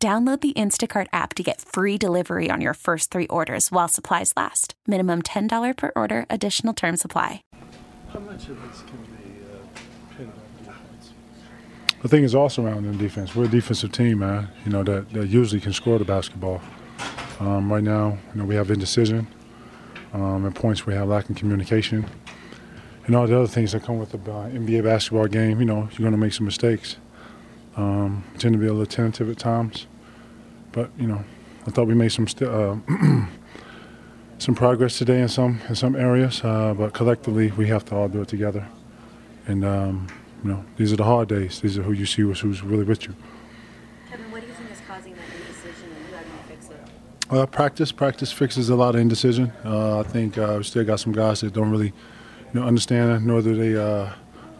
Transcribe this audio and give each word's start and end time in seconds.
Download 0.00 0.40
the 0.40 0.52
Instacart 0.52 1.08
app 1.12 1.34
to 1.34 1.42
get 1.42 1.60
free 1.60 1.98
delivery 1.98 2.50
on 2.52 2.60
your 2.60 2.74
first 2.74 3.10
three 3.10 3.26
orders 3.26 3.72
while 3.72 3.88
supplies 3.88 4.32
last. 4.36 4.74
Minimum 4.86 5.22
$10 5.22 5.76
per 5.76 5.90
order, 5.96 6.24
additional 6.30 6.72
term 6.72 6.96
supply. 6.96 7.42
How 8.12 8.20
much 8.20 8.48
of 8.48 8.62
this 8.62 8.82
can 8.82 9.02
be 9.02 9.42
uh, 9.42 10.16
pinned 10.16 10.30
on 10.30 10.64
defense? 10.64 11.10
I 12.04 12.06
think 12.06 12.24
it's 12.24 12.34
also 12.34 12.64
around 12.64 12.84
in 12.84 12.96
defense. 12.96 13.34
We're 13.34 13.46
a 13.46 13.48
defensive 13.48 13.90
team, 13.90 14.20
man. 14.20 14.46
You 14.64 14.70
know 14.70 14.84
that, 14.84 15.10
that 15.14 15.26
usually 15.26 15.60
can 15.60 15.72
score 15.72 15.98
the 15.98 16.04
basketball. 16.04 16.62
Um, 17.40 17.72
right 17.72 17.82
now, 17.82 18.18
you 18.32 18.40
know 18.40 18.44
we 18.44 18.54
have 18.54 18.70
indecision. 18.70 19.26
Um, 20.12 20.46
at 20.46 20.54
points 20.54 20.86
we 20.86 20.94
have 20.94 21.08
lack 21.08 21.24
lacking 21.24 21.36
communication, 21.36 22.06
and 23.06 23.16
all 23.16 23.26
the 23.26 23.36
other 23.36 23.48
things 23.48 23.72
that 23.72 23.82
come 23.82 23.98
with 23.98 24.12
the 24.12 24.18
uh, 24.18 24.48
NBA 24.48 24.84
basketball 24.84 25.26
game. 25.26 25.58
You 25.58 25.66
know 25.66 25.88
you're 25.90 26.08
going 26.08 26.12
to 26.12 26.18
make 26.18 26.32
some 26.32 26.46
mistakes. 26.46 26.98
Um, 27.78 28.24
tend 28.38 28.54
to 28.54 28.58
be 28.58 28.66
a 28.66 28.72
little 28.72 28.86
tentative 28.86 29.30
at 29.30 29.38
times, 29.38 29.86
but 30.72 30.90
you 30.98 31.06
know, 31.06 31.22
I 31.64 31.70
thought 31.70 31.86
we 31.86 31.94
made 31.94 32.10
some 32.10 32.26
st- 32.26 32.50
uh, 32.50 32.74
some 34.38 34.56
progress 34.56 34.98
today 34.98 35.20
in 35.20 35.28
some 35.28 35.60
in 35.68 35.76
some 35.76 35.94
areas. 35.94 36.42
Uh, 36.42 36.74
but 36.74 36.92
collectively, 36.92 37.52
we 37.52 37.68
have 37.68 37.84
to 37.86 37.94
all 37.94 38.08
do 38.08 38.20
it 38.20 38.26
together. 38.26 38.66
And 39.46 39.64
um, 39.64 40.08
you 40.42 40.50
know, 40.50 40.64
these 40.76 40.92
are 40.92 40.96
the 40.96 41.04
hard 41.04 41.28
days. 41.28 41.60
These 41.60 41.78
are 41.78 41.82
who 41.82 41.92
you 41.92 42.04
see 42.04 42.22
who's, 42.22 42.40
who's 42.40 42.62
really 42.64 42.82
with 42.82 43.06
you. 43.06 43.14
Kevin, 44.10 44.28
what 44.32 44.40
do 44.40 44.48
you 44.48 44.54
think 44.54 44.72
is 44.72 44.80
causing 44.88 45.14
that 45.14 45.22
indecision 45.36 45.88
and 45.88 46.14
how 46.16 46.22
do 46.22 46.28
you 46.30 46.56
fix 46.56 46.70
it? 46.70 47.32
Uh, 47.32 47.46
practice, 47.46 47.92
practice 47.92 48.32
fixes 48.32 48.70
a 48.70 48.74
lot 48.74 48.96
of 48.96 49.00
indecision. 49.00 49.52
Uh, 49.64 50.00
I 50.00 50.02
think 50.02 50.36
uh, 50.36 50.54
we 50.58 50.64
still 50.64 50.84
got 50.84 50.98
some 50.98 51.12
guys 51.12 51.42
that 51.42 51.52
don't 51.52 51.70
really, 51.70 51.92
you 52.52 52.60
know, 52.60 52.66
understand 52.66 53.24
nor 53.24 53.40
do 53.40 53.54
they 53.54 53.80
uh, 53.80 54.10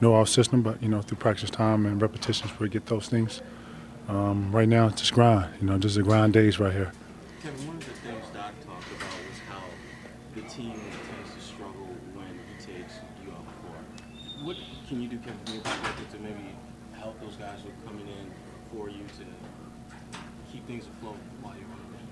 know 0.00 0.14
our 0.14 0.26
system. 0.26 0.62
But 0.62 0.82
you 0.82 0.88
know, 0.88 1.02
through 1.02 1.18
practice 1.18 1.50
time 1.50 1.86
and 1.86 2.00
repetitions, 2.00 2.58
we 2.58 2.68
get 2.68 2.86
those 2.86 3.08
things. 3.08 3.42
Um, 4.08 4.50
right 4.52 4.68
now, 4.68 4.86
it's 4.86 5.00
just 5.02 5.12
grind. 5.12 5.52
You 5.60 5.66
know, 5.66 5.78
just 5.78 5.96
a 5.98 6.02
grind 6.02 6.32
days 6.32 6.58
right 6.58 6.72
here. 6.72 6.92
Kevin, 7.42 7.66
one 7.66 7.76
of 7.76 7.84
the 7.84 7.90
things 7.92 8.24
Doc 8.32 8.52
talked 8.64 8.90
about 8.96 9.14
was 9.28 9.38
how 9.48 9.62
the 10.34 10.40
team 10.48 10.72
tends 10.72 11.34
to 11.34 11.40
struggle 11.40 11.88
when 12.14 12.26
he 12.48 12.54
takes 12.56 12.94
you 13.22 13.30
off 13.32 13.44
the 13.44 13.68
court. 13.68 14.46
What 14.46 14.56
can 14.88 15.02
you 15.02 15.08
do, 15.08 15.18
Kevin, 15.18 15.38
from 15.44 15.54
your 15.54 15.62
perspective 15.62 16.10
to 16.12 16.18
maybe 16.20 16.56
help 16.94 17.20
those 17.20 17.36
guys 17.36 17.60
who 17.62 17.68
are 17.68 17.86
coming 17.86 18.08
in 18.08 18.32
for 18.72 18.88
you 18.88 19.04
to 19.18 19.24
keep 20.50 20.66
things 20.66 20.86
afloat 20.86 21.16
while 21.42 21.54
you're 21.54 21.64
on 21.64 21.78
the 21.92 21.98
bench? 21.98 22.10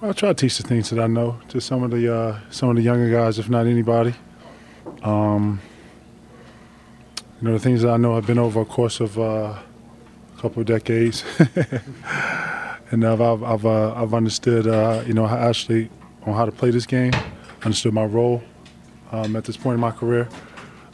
Well, 0.00 0.10
I 0.10 0.14
try 0.14 0.28
to 0.28 0.34
teach 0.34 0.56
the 0.56 0.68
things 0.68 0.90
that 0.90 1.00
I 1.00 1.08
know 1.08 1.40
to 1.48 1.60
some 1.60 1.82
of 1.82 1.90
the 1.90 2.14
uh, 2.14 2.40
some 2.50 2.70
of 2.70 2.76
the 2.76 2.82
younger 2.82 3.10
guys, 3.10 3.38
if 3.40 3.50
not 3.50 3.66
anybody. 3.66 4.14
Um, 5.02 5.60
you 7.40 7.46
know, 7.46 7.52
the 7.52 7.60
things 7.60 7.82
that 7.82 7.90
I 7.90 7.96
know 7.96 8.16
I've 8.16 8.26
been 8.26 8.38
over 8.38 8.60
a 8.60 8.64
course 8.64 8.98
of 8.98 9.16
uh, 9.18 9.22
a 9.22 10.40
couple 10.40 10.60
of 10.60 10.66
decades, 10.66 11.24
and 12.90 13.04
I've 13.04 13.20
I've 13.20 13.42
I've, 13.44 13.66
uh, 13.66 13.94
I've 13.94 14.12
understood 14.12 14.66
uh, 14.66 15.04
you 15.06 15.14
know 15.14 15.26
how 15.26 15.36
actually 15.36 15.88
on 16.26 16.34
how 16.34 16.44
to 16.44 16.52
play 16.52 16.70
this 16.70 16.84
game, 16.84 17.12
understood 17.62 17.94
my 17.94 18.04
role 18.04 18.42
um, 19.12 19.36
at 19.36 19.44
this 19.44 19.56
point 19.56 19.74
in 19.74 19.80
my 19.80 19.92
career, 19.92 20.28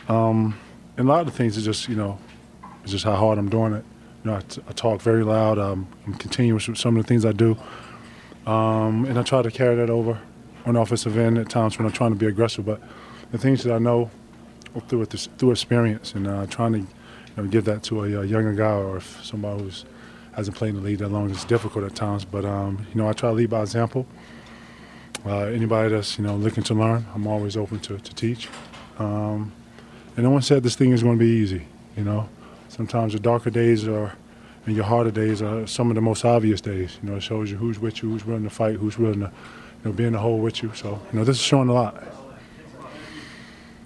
um, 0.08 0.58
and 0.98 1.08
a 1.08 1.10
lot 1.10 1.20
of 1.20 1.26
the 1.26 1.32
things 1.32 1.56
are 1.56 1.62
just 1.62 1.88
you 1.88 1.96
know, 1.96 2.18
it's 2.82 2.92
just 2.92 3.04
how 3.04 3.16
hard 3.16 3.38
I'm 3.38 3.48
doing 3.48 3.72
it. 3.72 3.84
You 4.22 4.30
know, 4.30 4.36
I, 4.36 4.40
t- 4.40 4.62
I 4.68 4.72
talk 4.72 5.00
very 5.00 5.24
loud. 5.24 5.58
Um, 5.58 5.86
I'm 6.06 6.14
continuous 6.14 6.68
with 6.68 6.76
some 6.76 6.96
of 6.96 7.02
the 7.02 7.08
things 7.08 7.24
I 7.24 7.32
do. 7.32 7.56
Um, 8.46 9.06
and 9.06 9.18
I 9.18 9.22
try 9.22 9.40
to 9.40 9.50
carry 9.50 9.76
that 9.76 9.88
over 9.88 10.20
on 10.66 10.74
the 10.74 10.80
offensive 10.80 11.16
end 11.16 11.38
at 11.38 11.48
times 11.48 11.78
when 11.78 11.86
I'm 11.86 11.92
trying 11.92 12.12
to 12.12 12.18
be 12.18 12.26
aggressive. 12.26 12.66
But 12.66 12.82
the 13.32 13.38
things 13.38 13.64
that 13.64 13.72
I 13.72 13.78
know 13.78 14.10
through 14.80 15.02
it, 15.02 15.28
through 15.38 15.50
experience 15.50 16.14
and 16.14 16.26
uh, 16.26 16.46
trying 16.46 16.72
to 16.72 16.78
you 16.78 16.86
know, 17.36 17.44
give 17.44 17.64
that 17.64 17.82
to 17.84 18.04
a, 18.04 18.20
uh 18.20 18.22
younger 18.22 18.52
guy 18.52 18.72
or 18.72 18.96
if 18.98 19.24
somebody 19.24 19.62
who's 19.62 19.84
hasn't 20.32 20.56
played 20.56 20.70
in 20.70 20.76
the 20.76 20.82
league 20.82 20.98
that 20.98 21.08
long, 21.08 21.30
it's 21.30 21.44
difficult 21.44 21.84
at 21.84 21.94
times. 21.94 22.24
But 22.24 22.44
um, 22.44 22.86
you 22.92 23.00
know, 23.00 23.08
I 23.08 23.12
try 23.12 23.30
to 23.30 23.34
lead 23.34 23.50
by 23.50 23.62
example. 23.62 24.06
Uh, 25.24 25.44
anybody 25.46 25.88
that's 25.90 26.18
you 26.18 26.24
know 26.24 26.36
looking 26.36 26.64
to 26.64 26.74
learn, 26.74 27.06
I'm 27.14 27.26
always 27.26 27.56
open 27.56 27.80
to, 27.80 27.98
to 27.98 28.14
teach. 28.14 28.48
Um, 28.98 29.52
and 30.16 30.24
no 30.24 30.30
one 30.30 30.42
said 30.42 30.62
this 30.62 30.76
thing 30.76 30.92
is 30.92 31.02
going 31.02 31.18
to 31.18 31.24
be 31.24 31.30
easy. 31.30 31.66
You 31.96 32.04
know, 32.04 32.28
sometimes 32.68 33.12
the 33.12 33.20
darker 33.20 33.50
days 33.50 33.86
are 33.86 34.16
and 34.66 34.74
your 34.74 34.84
harder 34.84 35.10
days 35.10 35.42
are 35.42 35.66
some 35.66 35.90
of 35.90 35.94
the 35.94 36.00
most 36.00 36.24
obvious 36.24 36.60
days. 36.60 36.98
You 37.02 37.10
know, 37.10 37.16
it 37.16 37.22
shows 37.22 37.50
you 37.50 37.56
who's 37.56 37.78
with 37.78 38.02
you, 38.02 38.10
who's 38.10 38.24
willing 38.24 38.44
to 38.44 38.50
fight, 38.50 38.76
who's 38.76 38.98
willing 38.98 39.20
to, 39.20 39.26
you 39.26 39.90
know, 39.90 39.92
be 39.92 40.04
in 40.04 40.14
the 40.14 40.18
hole 40.18 40.38
with 40.38 40.62
you. 40.62 40.72
So, 40.74 41.00
you 41.12 41.18
know, 41.18 41.24
this 41.24 41.36
is 41.36 41.42
showing 41.42 41.68
a 41.68 41.72
lot. 41.72 42.02